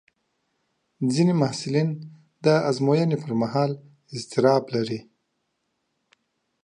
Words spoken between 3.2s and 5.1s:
پر مهال اضطراب لري.